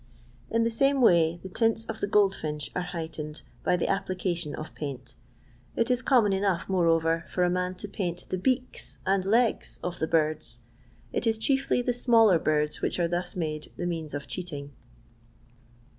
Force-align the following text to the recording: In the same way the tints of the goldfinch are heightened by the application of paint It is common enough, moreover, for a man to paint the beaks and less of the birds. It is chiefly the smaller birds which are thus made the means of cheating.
In 0.49 0.63
the 0.63 0.71
same 0.71 0.99
way 0.99 1.39
the 1.43 1.47
tints 1.49 1.85
of 1.85 1.99
the 2.01 2.07
goldfinch 2.07 2.71
are 2.75 2.81
heightened 2.81 3.43
by 3.63 3.77
the 3.77 3.87
application 3.87 4.55
of 4.55 4.73
paint 4.73 5.13
It 5.75 5.91
is 5.91 6.01
common 6.01 6.33
enough, 6.33 6.67
moreover, 6.67 7.23
for 7.27 7.43
a 7.43 7.51
man 7.51 7.75
to 7.75 7.87
paint 7.87 8.25
the 8.29 8.39
beaks 8.39 8.97
and 9.05 9.23
less 9.23 9.79
of 9.83 9.99
the 9.99 10.07
birds. 10.07 10.57
It 11.13 11.27
is 11.27 11.37
chiefly 11.37 11.83
the 11.83 11.93
smaller 11.93 12.39
birds 12.39 12.81
which 12.81 12.99
are 12.99 13.07
thus 13.07 13.35
made 13.35 13.71
the 13.77 13.85
means 13.85 14.15
of 14.15 14.25
cheating. 14.27 14.71